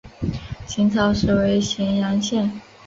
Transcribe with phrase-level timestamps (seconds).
[0.65, 2.51] 秦朝时为咸阳县。